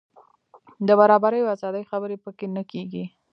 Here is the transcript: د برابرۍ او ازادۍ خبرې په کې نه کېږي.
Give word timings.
د 0.87 0.89
برابرۍ 0.99 1.39
او 1.41 1.49
ازادۍ 1.55 1.83
خبرې 1.91 2.17
په 2.23 2.29
کې 2.37 2.45
نه 2.55 2.63
کېږي. 2.71 3.03